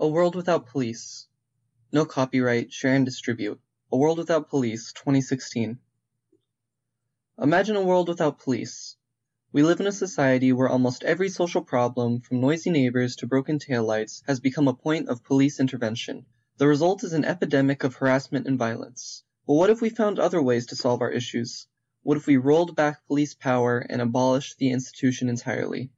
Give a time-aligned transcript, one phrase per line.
[0.00, 1.26] A World Without Police.
[1.90, 3.60] No copyright, share and distribute.
[3.90, 5.80] A World Without Police, 2016.
[7.42, 8.94] Imagine a world without police.
[9.50, 13.58] We live in a society where almost every social problem, from noisy neighbors to broken
[13.58, 16.26] taillights, has become a point of police intervention.
[16.58, 19.24] The result is an epidemic of harassment and violence.
[19.48, 21.66] But what if we found other ways to solve our issues?
[22.04, 25.90] What if we rolled back police power and abolished the institution entirely?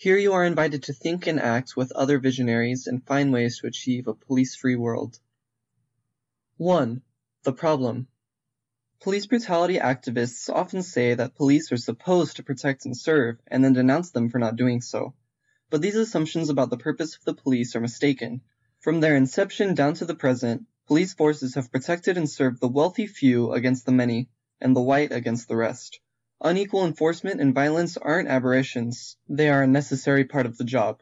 [0.00, 3.66] Here you are invited to think and act with other visionaries and find ways to
[3.66, 5.18] achieve a police-free world.
[6.56, 7.02] 1.
[7.42, 8.06] The problem.
[9.00, 13.72] Police brutality activists often say that police are supposed to protect and serve, and then
[13.72, 15.14] denounce them for not doing so.
[15.68, 18.42] But these assumptions about the purpose of the police are mistaken.
[18.78, 23.08] From their inception down to the present, police forces have protected and served the wealthy
[23.08, 24.28] few against the many,
[24.60, 25.98] and the white against the rest.
[26.40, 31.00] Unequal enforcement and violence aren't aberrations, they are a necessary part of the job.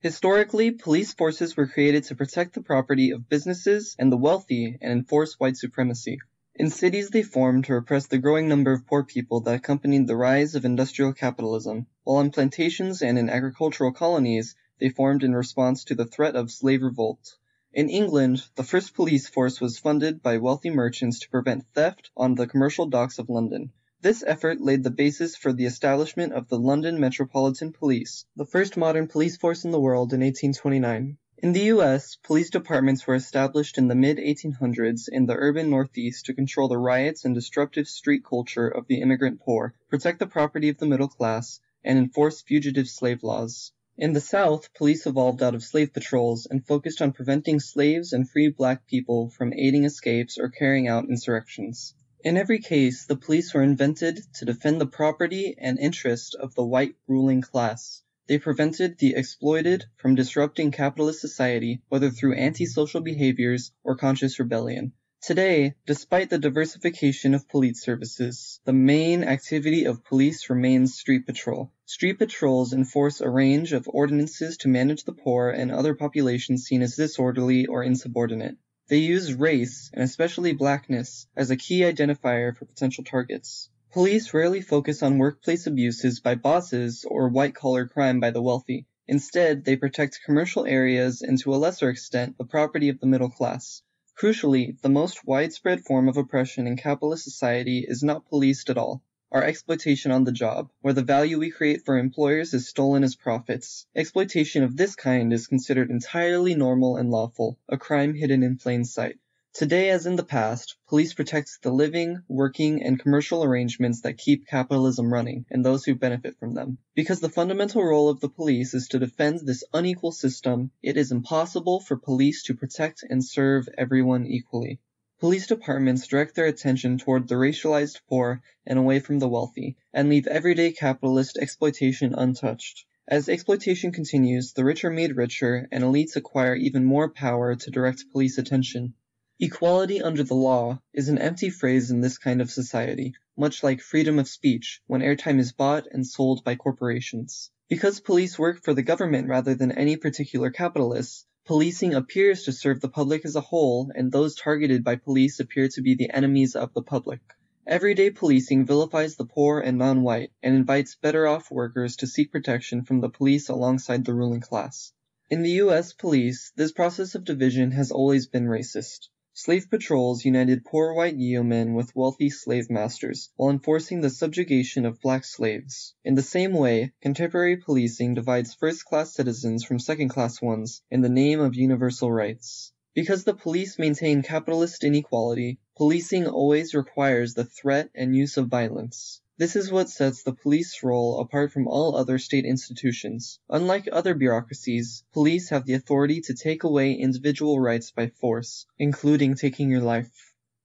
[0.00, 4.90] Historically, police forces were created to protect the property of businesses and the wealthy and
[4.90, 6.16] enforce white supremacy.
[6.54, 10.16] In cities they formed to repress the growing number of poor people that accompanied the
[10.16, 15.84] rise of industrial capitalism, while on plantations and in agricultural colonies they formed in response
[15.84, 17.36] to the threat of slave revolt.
[17.74, 22.36] In England, the first police force was funded by wealthy merchants to prevent theft on
[22.36, 23.70] the commercial docks of London.
[24.00, 28.76] This effort laid the basis for the establishment of the London Metropolitan Police, the first
[28.76, 31.18] modern police force in the world in 1829.
[31.38, 36.34] In the US, police departments were established in the mid-1800s in the urban northeast to
[36.34, 40.78] control the riots and disruptive street culture of the immigrant poor, protect the property of
[40.78, 43.72] the middle class, and enforce fugitive slave laws.
[43.96, 48.30] In the South, police evolved out of slave patrols and focused on preventing slaves and
[48.30, 51.94] free black people from aiding escapes or carrying out insurrections.
[52.28, 56.62] In every case, the police were invented to defend the property and interest of the
[56.62, 58.02] white ruling class.
[58.26, 64.92] They prevented the exploited from disrupting capitalist society, whether through antisocial behaviors or conscious rebellion.
[65.22, 71.72] Today, despite the diversification of police services, the main activity of police remains street patrol.
[71.86, 76.82] Street patrols enforce a range of ordinances to manage the poor and other populations seen
[76.82, 78.58] as disorderly or insubordinate.
[78.88, 83.68] They use race, and especially blackness, as a key identifier for potential targets.
[83.92, 88.86] Police rarely focus on workplace abuses by bosses or white-collar crime by the wealthy.
[89.06, 93.28] Instead, they protect commercial areas and to a lesser extent the property of the middle
[93.28, 93.82] class.
[94.18, 99.02] Crucially, the most widespread form of oppression in capitalist society is not policed at all
[99.30, 103.14] our exploitation on the job, where the value we create for employers is stolen as
[103.14, 103.86] profits.
[103.94, 108.84] Exploitation of this kind is considered entirely normal and lawful, a crime hidden in plain
[108.84, 109.18] sight.
[109.54, 114.46] Today, as in the past, police protect the living, working, and commercial arrangements that keep
[114.46, 116.78] capitalism running and those who benefit from them.
[116.94, 121.12] Because the fundamental role of the police is to defend this unequal system, it is
[121.12, 124.78] impossible for police to protect and serve everyone equally.
[125.20, 130.08] Police departments direct their attention toward the racialized poor and away from the wealthy, and
[130.08, 132.86] leave everyday capitalist exploitation untouched.
[133.08, 137.70] As exploitation continues, the rich are made richer, and elites acquire even more power to
[137.72, 138.94] direct police attention.
[139.40, 143.80] Equality under the law is an empty phrase in this kind of society, much like
[143.80, 147.50] freedom of speech, when airtime is bought and sold by corporations.
[147.68, 152.82] Because police work for the government rather than any particular capitalists, Policing appears to serve
[152.82, 156.54] the public as a whole, and those targeted by police appear to be the enemies
[156.54, 157.20] of the public.
[157.66, 163.00] Everyday policing vilifies the poor and non-white, and invites better-off workers to seek protection from
[163.00, 164.92] the police alongside the ruling class.
[165.30, 169.08] In the US police, this process of division has always been racist.
[169.40, 175.00] Slave patrols united poor white yeomen with wealthy slave masters, while enforcing the subjugation of
[175.00, 175.94] black slaves.
[176.04, 181.38] In the same way, contemporary policing divides first-class citizens from second-class ones in the name
[181.38, 182.72] of universal rights.
[182.96, 189.20] Because the police maintain capitalist inequality, policing always requires the threat and use of violence.
[189.38, 193.38] This is what sets the police role apart from all other state institutions.
[193.48, 199.36] Unlike other bureaucracies, police have the authority to take away individual rights by force, including
[199.36, 200.10] taking your life.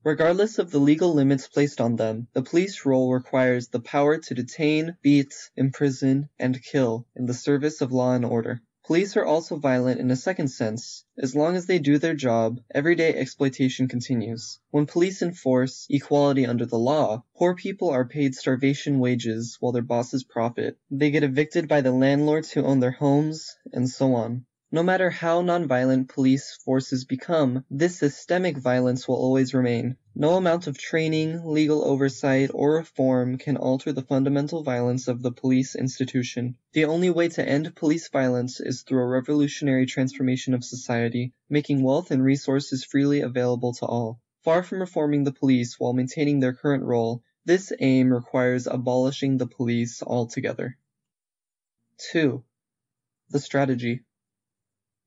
[0.04, 4.34] Regardless of the legal limits placed on them, the police role requires the power to
[4.34, 8.60] detain, beat, imprison, and kill in the service of law and order.
[8.86, 11.06] Police are also violent in a second sense.
[11.18, 14.60] As long as they do their job, everyday exploitation continues.
[14.72, 19.82] When police enforce equality under the law, poor people are paid starvation wages while their
[19.82, 20.78] bosses profit.
[20.92, 24.46] They get evicted by the landlords who own their homes, and so on.
[24.76, 29.98] No matter how nonviolent police forces become, this systemic violence will always remain.
[30.16, 35.32] No amount of training, legal oversight, or reform can alter the fundamental violence of the
[35.32, 36.56] police institution.
[36.72, 41.84] The only way to end police violence is through a revolutionary transformation of society, making
[41.84, 44.22] wealth and resources freely available to all.
[44.44, 49.46] Far from reforming the police while maintaining their current role, this aim requires abolishing the
[49.46, 50.80] police altogether.
[52.12, 52.44] 2.
[53.30, 54.02] The strategy.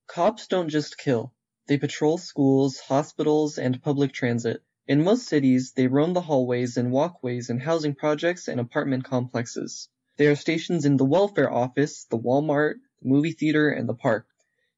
[0.08, 1.34] Cops don't just kill.
[1.66, 4.62] They patrol schools, hospitals, and public transit.
[4.86, 9.88] In most cities, they roam the hallways and walkways in housing projects and apartment complexes.
[10.16, 14.28] They are stationed in the welfare office, the Walmart, the movie theater, and the park.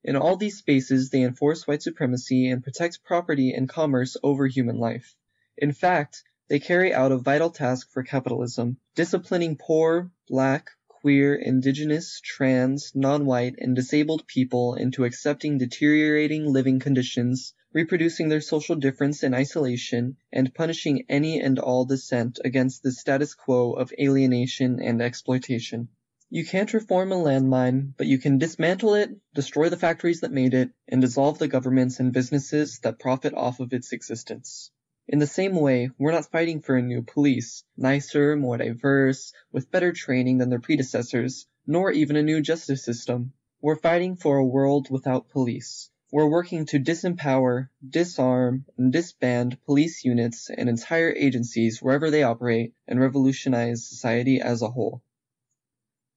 [0.03, 4.79] In all these spaces, they enforce white supremacy and protect property and commerce over human
[4.79, 5.15] life.
[5.59, 10.71] In fact, they carry out a vital task for capitalism, disciplining poor, black,
[11.01, 18.75] queer, indigenous, trans, non-white, and disabled people into accepting deteriorating living conditions, reproducing their social
[18.75, 24.83] difference in isolation, and punishing any and all dissent against the status quo of alienation
[24.83, 25.89] and exploitation.
[26.31, 30.53] You can't reform a landmine, but you can dismantle it, destroy the factories that made
[30.53, 34.73] it, and dissolve the governments and businesses that profit off of its existence.
[35.11, 39.71] In the same way, we're not fighting for a new police, nicer, more diverse, with
[39.71, 43.33] better training than their predecessors, nor even a new justice system.
[43.63, 45.89] We're fighting for a world without police.
[46.13, 52.75] We're working to disempower, disarm, and disband police units and entire agencies wherever they operate
[52.87, 55.03] and revolutionize society as a whole.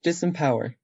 [0.03, 0.75] Disempower.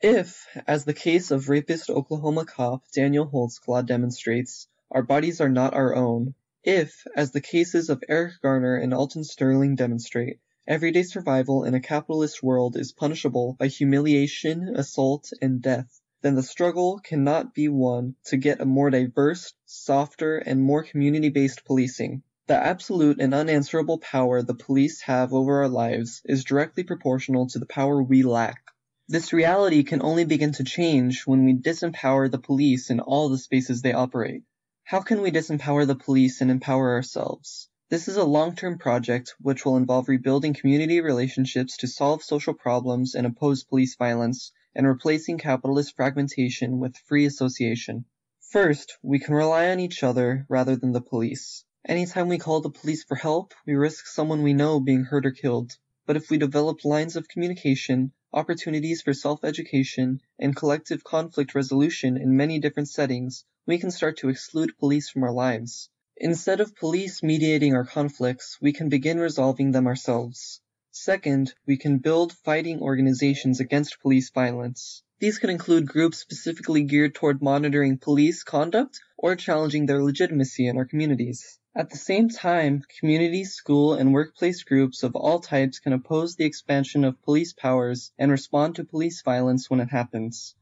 [0.00, 5.74] If, as the case of rapist Oklahoma cop Daniel Holtzclaw demonstrates, our bodies are not
[5.74, 6.34] our own,
[6.64, 11.80] if, as the cases of Eric Garner and Alton Sterling demonstrate, everyday survival in a
[11.80, 18.14] capitalist world is punishable by humiliation, assault, and death, then the struggle cannot be won
[18.24, 22.22] to get a more diverse, softer, and more community-based policing.
[22.46, 27.58] The absolute and unanswerable power the police have over our lives is directly proportional to
[27.58, 28.70] the power we lack.
[29.06, 33.36] This reality can only begin to change when we disempower the police in all the
[33.36, 34.44] spaces they operate.
[34.86, 37.70] How can we disempower the police and empower ourselves?
[37.88, 43.14] This is a long-term project which will involve rebuilding community relationships to solve social problems
[43.14, 48.04] and oppose police violence, and replacing capitalist fragmentation with free association.
[48.50, 51.64] First, we can rely on each other rather than the police.
[51.88, 55.30] Anytime we call the police for help, we risk someone we know being hurt or
[55.30, 55.78] killed.
[56.04, 62.36] But if we develop lines of communication, opportunities for self-education, and collective conflict resolution in
[62.36, 65.88] many different settings, we can start to exclude police from our lives.
[66.16, 70.60] Instead of police mediating our conflicts, we can begin resolving them ourselves.
[70.90, 75.02] Second, we can build fighting organizations against police violence.
[75.18, 80.76] These can include groups specifically geared toward monitoring police conduct or challenging their legitimacy in
[80.76, 81.58] our communities.
[81.76, 86.44] At the same time, community, school, and workplace groups of all types can oppose the
[86.44, 90.54] expansion of police powers and respond to police violence when it happens.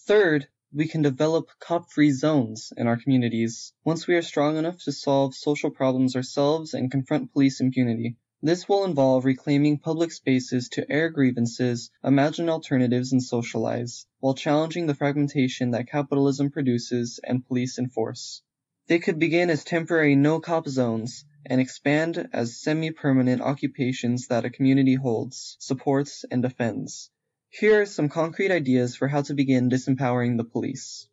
[0.00, 4.90] Third, we can develop cop-free zones in our communities once we are strong enough to
[4.90, 8.16] solve social problems ourselves and confront police impunity.
[8.42, 14.88] This will involve reclaiming public spaces to air grievances, imagine alternatives, and socialize, while challenging
[14.88, 18.42] the fragmentation that capitalism produces and police enforce.
[18.88, 24.94] They could begin as temporary no-cop zones and expand as semi-permanent occupations that a community
[24.94, 27.10] holds, supports, and defends.
[27.50, 31.08] Here are some concrete ideas for how to begin disempowering the police.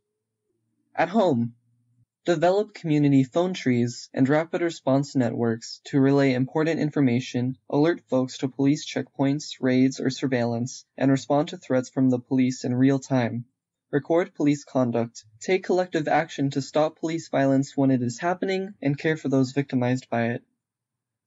[0.96, 1.56] At home,
[2.26, 8.50] develop community phone trees and rapid response networks to relay important information, alert folks to
[8.50, 13.46] police checkpoints, raids, or surveillance, and respond to threats from the police in real time.
[13.94, 18.98] Record police conduct, take collective action to stop police violence when it is happening, and
[18.98, 20.44] care for those victimized by it.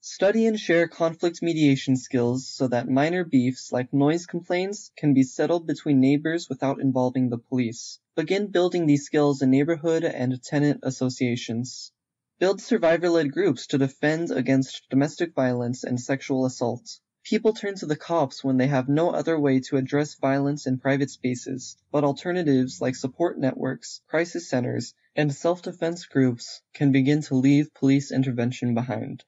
[0.00, 5.22] Study and share conflict mediation skills so that minor beefs like noise complaints can be
[5.22, 8.00] settled between neighbors without involving the police.
[8.16, 11.92] Begin building these skills in neighborhood and tenant associations.
[12.40, 16.98] Build survivor-led groups to defend against domestic violence and sexual assault.
[17.28, 20.78] People turn to the cops when they have no other way to address violence in
[20.78, 27.34] private spaces, but alternatives like support networks, crisis centers, and self-defense groups can begin to
[27.34, 29.24] leave police intervention behind.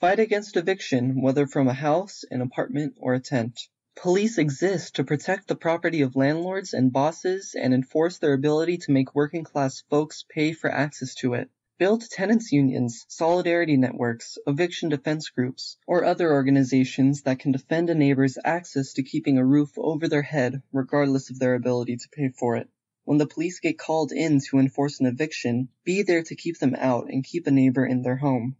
[0.00, 3.68] Fight against eviction, whether from a house, an apartment, or a tent.
[3.96, 8.92] Police exist to protect the property of landlords and bosses and enforce their ability to
[8.92, 11.50] make working class folks pay for access to it.
[11.78, 17.94] Build tenants unions, solidarity networks, eviction defense groups, or other organizations that can defend a
[17.94, 22.30] neighbor's access to keeping a roof over their head regardless of their ability to pay
[22.30, 22.70] for it.
[23.04, 26.74] when the police get called in to enforce an eviction, be there to keep them
[26.76, 28.56] out and keep a neighbor in their home.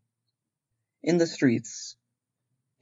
[1.03, 1.97] In the streets.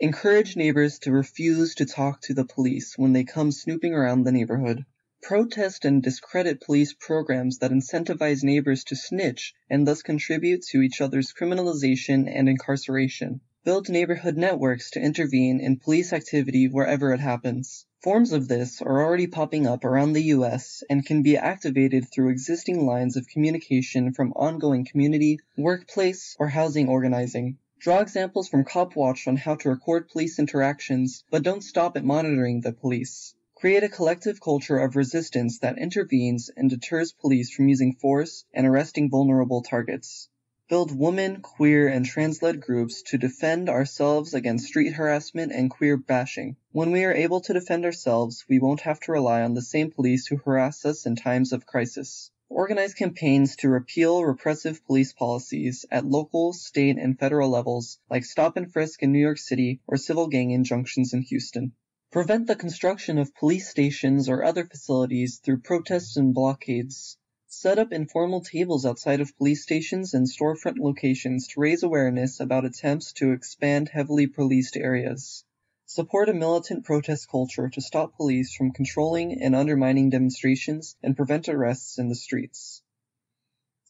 [0.00, 4.32] Encourage neighbors to refuse to talk to the police when they come snooping around the
[4.32, 4.84] neighborhood.
[5.26, 11.00] Protest and discredit police programs that incentivize neighbors to snitch and thus contribute to each
[11.00, 13.40] other's criminalization and incarceration.
[13.64, 17.86] Build neighborhood networks to intervene in police activity wherever it happens.
[18.02, 22.28] Forms of this are already popping up around the US and can be activated through
[22.28, 27.56] existing lines of communication from ongoing community, workplace, or housing organizing.
[27.78, 32.04] Draw examples from Cop Watch on how to record police interactions, but don't stop at
[32.04, 33.34] monitoring the police.
[33.56, 38.66] Create a collective culture of resistance that intervenes and deters police from using force and
[38.66, 40.28] arresting vulnerable targets.
[40.68, 46.56] Build women, queer, and trans-led groups to defend ourselves against street harassment and queer bashing.
[46.72, 49.92] When we are able to defend ourselves, we won't have to rely on the same
[49.92, 52.32] police who harass us in times of crisis.
[52.48, 58.56] Organize campaigns to repeal repressive police policies at local, state, and federal levels, like stop
[58.56, 61.72] and frisk in New York City or civil gang injunctions in Houston.
[62.14, 67.18] Prevent the construction of police stations or other facilities through protests and blockades.
[67.48, 72.64] Set up informal tables outside of police stations and storefront locations to raise awareness about
[72.64, 75.44] attempts to expand heavily policed areas.
[75.86, 81.48] Support a militant protest culture to stop police from controlling and undermining demonstrations and prevent
[81.48, 82.80] arrests in the streets.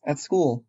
[0.03, 0.65] At school,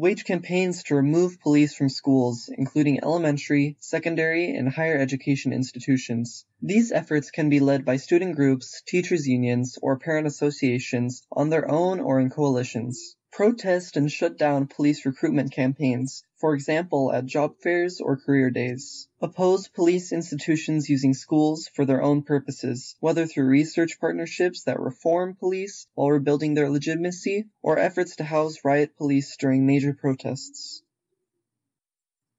[0.00, 6.46] wage campaigns to remove police from schools, including elementary, secondary, and higher education institutions.
[6.62, 11.70] These efforts can be led by student groups, teachers' unions, or parent associations on their
[11.70, 13.14] own or in coalitions.
[13.32, 19.08] Protest and shut down police recruitment campaigns, for example at job fairs or career days.
[19.20, 25.36] Oppose police institutions using schools for their own purposes, whether through research partnerships that reform
[25.36, 30.82] police while rebuilding their legitimacy, or efforts to house riot police during major protests.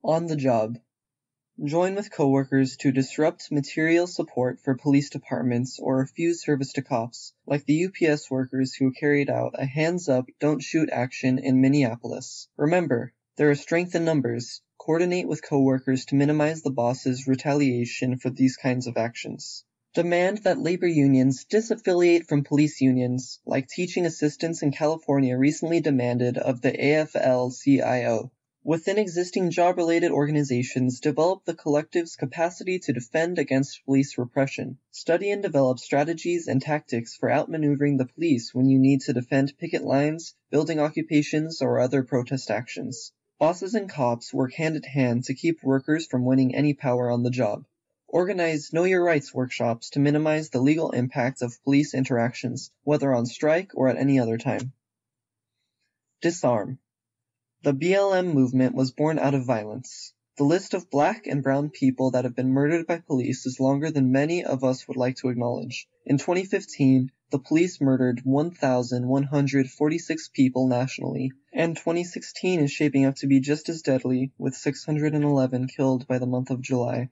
[0.04, 0.78] On the job.
[1.64, 7.34] Join with coworkers to disrupt material support for police departments or refuse service to cops,
[7.46, 12.48] like the UPS workers who carried out a hands up, don't shoot action in Minneapolis.
[12.58, 14.64] Remember, there is strength in numbers.
[14.80, 19.64] Coordinate with coworkers to minimize the boss's retaliation for these kinds of actions.
[19.94, 26.40] Demand that labor unions disaffiliate from police unions, like teaching assistants in California recently demanded
[26.40, 28.32] of the AFL-CIO.
[28.64, 34.78] Within existing job-related organizations, develop the collective's capacity to defend against police repression.
[34.92, 39.58] Study and develop strategies and tactics for outmaneuvering the police when you need to defend
[39.58, 43.12] picket lines, building occupations, or other protest actions.
[43.40, 47.24] Bosses and cops work hand in hand to keep workers from winning any power on
[47.24, 47.66] the job.
[48.08, 53.26] Organize Know Your Rights workshops to minimize the legal impact of police interactions, whether on
[53.26, 54.72] strike or at any other time.
[56.22, 56.78] Disarm.
[57.64, 60.14] The BLM movement was born out of violence.
[60.36, 63.92] The list of black and brown people that have been murdered by police is longer
[63.92, 65.88] than many of us would like to acknowledge.
[66.04, 73.40] In 2015, the police murdered 1,146 people nationally, and 2016 is shaping up to be
[73.40, 77.12] just as deadly, with 611 killed by the month of July.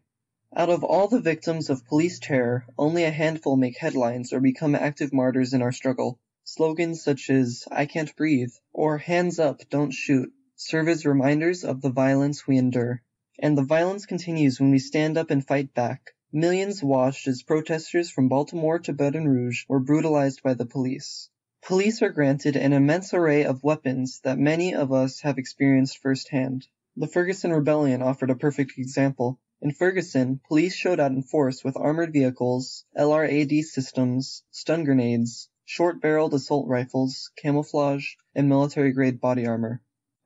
[0.56, 4.74] Out of all the victims of police terror, only a handful make headlines or become
[4.74, 6.18] active martyrs in our struggle.
[6.44, 11.82] Slogans such as I can't breathe or hands up, don't shoot serve as reminders of
[11.82, 13.02] the violence we endure.
[13.42, 16.12] And the violence continues when we stand up and fight back.
[16.34, 21.30] Millions watched as protesters from Baltimore to Baton Rouge were brutalized by the police.
[21.66, 26.68] Police are granted an immense array of weapons that many of us have experienced firsthand.
[26.98, 29.40] The Ferguson Rebellion offered a perfect example.
[29.62, 36.34] In Ferguson, police showed out in force with armored vehicles, LRAD systems, stun grenades, short-barreled
[36.34, 39.82] assault rifles, camouflage, and military-grade body armor.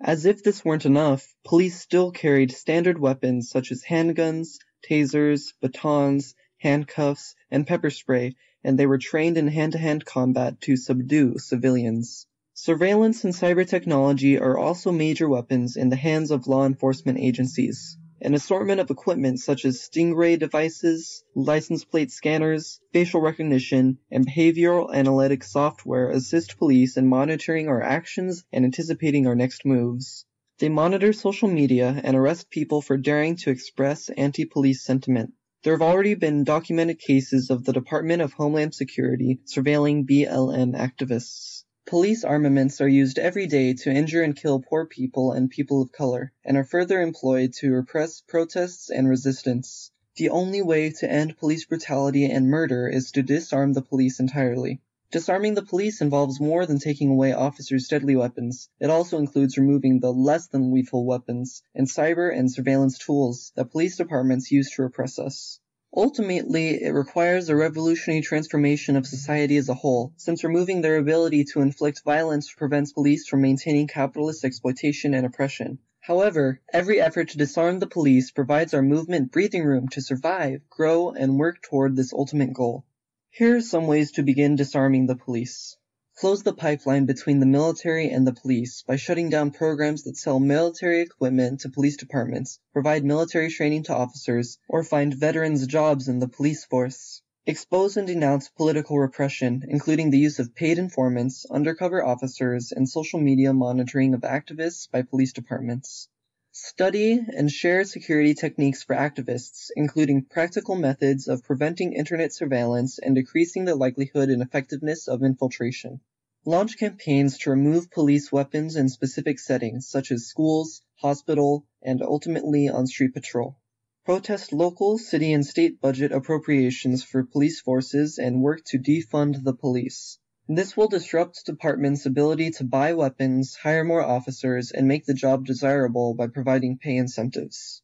[0.06, 6.36] As if this weren't enough, police still carried standard weapons such as handguns, tasers, batons,
[6.58, 12.28] handcuffs, and pepper spray, and they were trained in hand-to-hand combat to subdue civilians.
[12.54, 17.98] Surveillance and cyber technology are also major weapons in the hands of law enforcement agencies.
[18.26, 24.96] An assortment of equipment such as Stingray devices, license plate scanners, facial recognition, and behavioral
[24.96, 30.26] analytics software assist police in monitoring our actions and anticipating our next moves.
[30.60, 35.34] They monitor social media and arrest people for daring to express anti-police sentiment.
[35.64, 41.66] There have already been documented cases of the Department of Homeland Security surveilling BLM activists.
[41.94, 45.92] Police armaments are used every day to injure and kill poor people and people of
[45.92, 49.92] color, and are further employed to repress protests and resistance.
[50.16, 54.82] The only way to end police brutality and murder is to disarm the police entirely.
[55.12, 58.70] Disarming the police involves more than taking away officers' deadly weapons.
[58.80, 63.70] It also includes removing the less than lethal weapons and cyber and surveillance tools that
[63.70, 65.60] police departments use to repress us.
[65.96, 71.44] Ultimately, it requires a revolutionary transformation of society as a whole, since removing their ability
[71.54, 75.78] to inflict violence prevents police from maintaining capitalist exploitation and oppression.
[76.00, 81.12] However, every effort to disarm the police provides our movement breathing room to survive, grow,
[81.12, 82.86] and work toward this ultimate goal.
[83.30, 85.78] Here are some ways to begin disarming the police.
[86.24, 90.40] Close the pipeline between the military and the police by shutting down programs that sell
[90.40, 96.20] military equipment to police departments, provide military training to officers, or find veterans jobs in
[96.20, 97.22] the police force.
[97.46, 103.20] Expose and denounce political repression, including the use of paid informants, undercover officers, and social
[103.20, 106.08] media monitoring of activists by police departments.
[106.54, 113.14] Study and share security techniques for activists, including practical methods of preventing internet surveillance and
[113.16, 116.00] decreasing the likelihood and effectiveness of infiltration.
[116.46, 122.68] Launch campaigns to remove police weapons in specific settings such as schools, hospital, and ultimately
[122.68, 123.58] on street patrol.
[124.04, 129.54] Protest local, city, and state budget appropriations for police forces and work to defund the
[129.54, 130.20] police.
[130.50, 135.46] This will disrupt departments' ability to buy weapons, hire more officers, and make the job
[135.46, 137.82] desirable by providing pay incentives.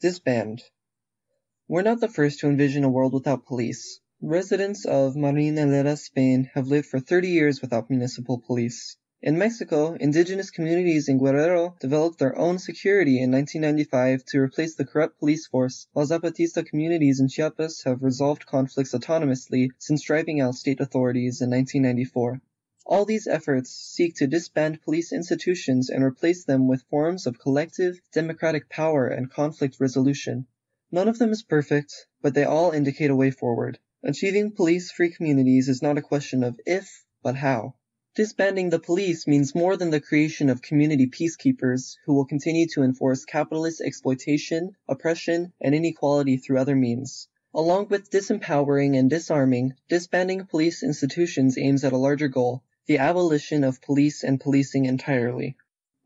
[0.00, 0.62] Disband.
[1.66, 3.98] We're not the first to envision a world without police.
[4.24, 8.96] Residents of Marinaleda, Spain have lived for 30 years without municipal police.
[9.20, 14.84] In Mexico, indigenous communities in Guerrero developed their own security in 1995 to replace the
[14.84, 20.54] corrupt police force, while Zapatista communities in Chiapas have resolved conflicts autonomously since driving out
[20.54, 22.40] state authorities in 1994.
[22.86, 28.00] All these efforts seek to disband police institutions and replace them with forms of collective,
[28.12, 30.46] democratic power and conflict resolution.
[30.92, 33.80] None of them is perfect, but they all indicate a way forward.
[34.04, 37.76] Achieving police-free communities is not a question of if, but how.
[38.16, 42.82] Disbanding the police means more than the creation of community peacekeepers who will continue to
[42.82, 47.28] enforce capitalist exploitation, oppression, and inequality through other means.
[47.54, 53.62] Along with disempowering and disarming, disbanding police institutions aims at a larger goal, the abolition
[53.62, 55.56] of police and policing entirely.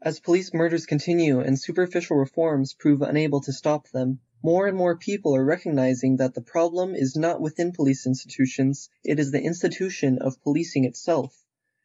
[0.03, 4.97] As police murders continue and superficial reforms prove unable to stop them, more and more
[4.97, 10.19] people are recognizing that the problem is not within police institutions, it is the institution
[10.19, 11.35] of policing itself.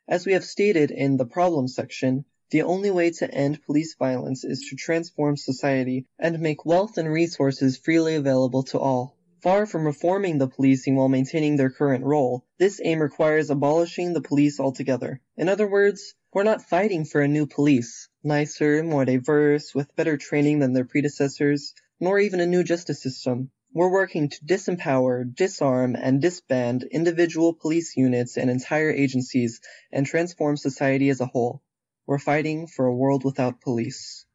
[0.07, 4.43] As we have stated in the problem section, the only way to end police violence
[4.43, 9.15] is to transform society and make wealth and resources freely available to all.
[9.41, 14.21] Far from reforming the policing while maintaining their current role, this aim requires abolishing the
[14.21, 15.21] police altogether.
[15.35, 20.17] In other words, we're not fighting for a new police, nicer, more diverse, with better
[20.17, 23.51] training than their predecessors, nor even a new justice system.
[23.73, 29.61] We're working to disempower, disarm, and disband individual police units and entire agencies
[29.91, 31.61] and transform society as a whole.
[32.07, 34.25] We're fighting for a world without police.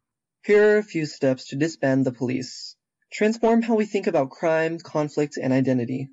[0.44, 2.76] Here are a few steps to disband the police.
[3.12, 6.08] Transform how we think about crime, conflict, and identity.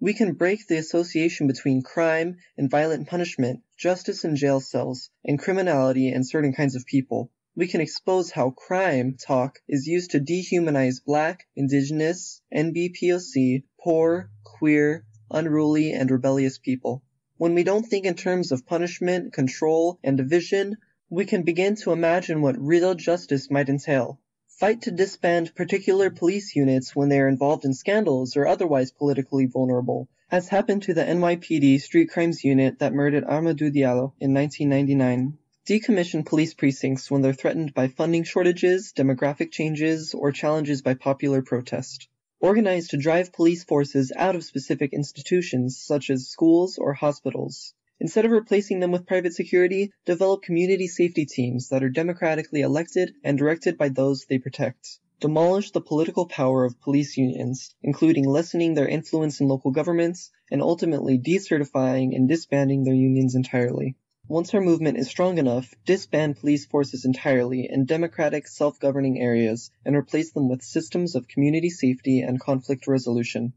[0.00, 5.38] We can break the association between crime and violent punishment, justice and jail cells, and
[5.38, 10.20] criminality and certain kinds of people we can expose how crime talk is used to
[10.20, 17.02] dehumanize black, indigenous, NBPOC, poor, queer, unruly, and rebellious people.
[17.38, 20.76] When we don't think in terms of punishment, control, and division,
[21.08, 24.20] we can begin to imagine what real justice might entail.
[24.48, 29.46] Fight to disband particular police units when they are involved in scandals or otherwise politically
[29.46, 35.38] vulnerable, as happened to the NYPD Street Crimes Unit that murdered Amadou Diallo in 1999.
[35.66, 41.42] Decommission police precincts when they're threatened by funding shortages, demographic changes, or challenges by popular
[41.42, 42.06] protest.
[42.38, 47.74] Organize to drive police forces out of specific institutions such as schools or hospitals.
[47.98, 53.14] Instead of replacing them with private security, develop community safety teams that are democratically elected
[53.24, 55.00] and directed by those they protect.
[55.18, 60.62] Demolish the political power of police unions, including lessening their influence in local governments and
[60.62, 63.96] ultimately decertifying and disbanding their unions entirely.
[64.28, 69.94] Once our movement is strong enough, disband police forces entirely in democratic, self-governing areas and
[69.94, 73.52] replace them with systems of community safety and conflict resolution.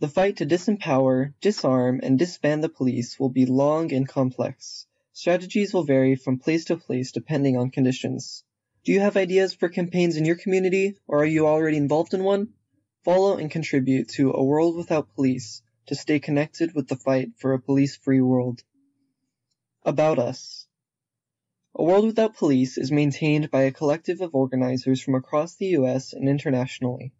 [0.00, 4.86] The fight to disempower, disarm, and disband the police will be long and complex.
[5.12, 8.42] Strategies will vary from place to place depending on conditions.
[8.84, 12.24] Do you have ideas for campaigns in your community, or are you already involved in
[12.24, 12.54] one?
[13.04, 17.52] Follow and contribute to A World Without Police to stay connected with the fight for
[17.52, 18.62] a police-free world.
[19.88, 20.66] About Us
[21.76, 26.12] A World Without Police is maintained by a collective of organizers from across the US
[26.12, 27.12] and internationally.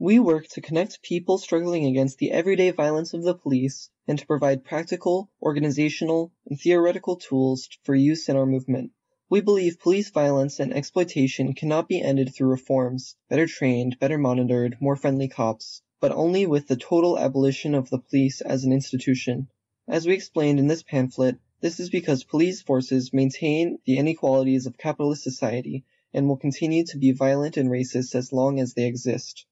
[0.00, 4.26] We work to connect people struggling against the everyday violence of the police and to
[4.26, 8.90] provide practical, organizational, and theoretical tools for use in our movement.
[9.30, 14.76] We believe police violence and exploitation cannot be ended through reforms, better trained, better monitored,
[14.80, 19.46] more friendly cops, but only with the total abolition of the police as an institution.
[19.86, 24.78] As we explained in this pamphlet, this is because police forces maintain the inequalities of
[24.78, 29.44] capitalist society and will continue to be violent and racist as long as they exist.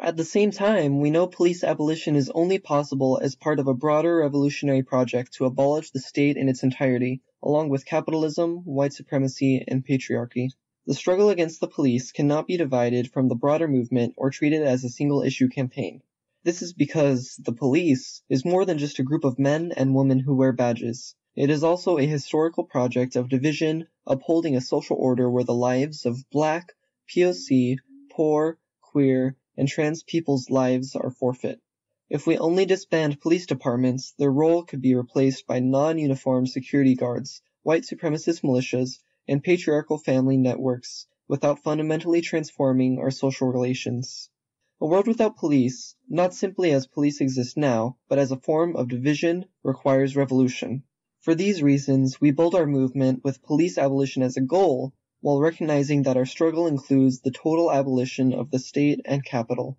[0.00, 3.74] At the same time, we know police abolition is only possible as part of a
[3.74, 9.64] broader revolutionary project to abolish the state in its entirety, along with capitalism, white supremacy,
[9.66, 10.50] and patriarchy.
[10.86, 14.84] The struggle against the police cannot be divided from the broader movement or treated as
[14.84, 16.02] a single issue campaign.
[16.44, 20.20] This is because the police is more than just a group of men and women
[20.20, 21.16] who wear badges.
[21.36, 26.06] It is also a historical project of division, upholding a social order where the lives
[26.06, 26.72] of black,
[27.08, 27.76] POC,
[28.10, 31.60] poor, queer, and trans people's lives are forfeit.
[32.10, 37.42] If we only disband police departments, their role could be replaced by non-uniformed security guards,
[37.62, 44.30] white supremacist militias, and patriarchal family networks without fundamentally transforming our social relations.
[44.80, 48.88] A world without police, not simply as police exist now, but as a form of
[48.88, 50.82] division, requires revolution.
[51.20, 56.04] For these reasons, we build our movement with police abolition as a goal, while recognizing
[56.04, 59.76] that our struggle includes the total abolition of the state and capital.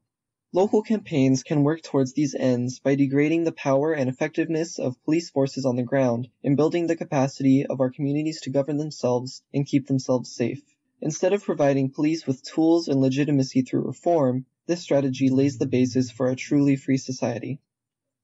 [0.51, 5.29] Local campaigns can work towards these ends by degrading the power and effectiveness of police
[5.29, 9.65] forces on the ground and building the capacity of our communities to govern themselves and
[9.65, 10.61] keep themselves safe.
[11.01, 16.11] Instead of providing police with tools and legitimacy through reform, this strategy lays the basis
[16.11, 17.59] for a truly free society.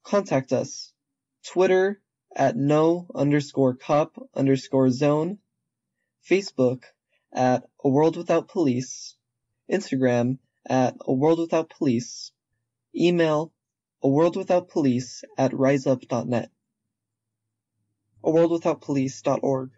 [0.03, 0.91] Contact us.
[1.45, 2.01] Twitter
[2.35, 5.39] at no underscore cop underscore zone.
[6.29, 6.83] Facebook
[7.33, 9.15] at A World Without Police,
[9.71, 12.31] Instagram at A World Without Police,
[12.95, 13.53] email
[14.05, 16.51] a world without police at riseup.net,
[18.23, 19.71] a world without police.org.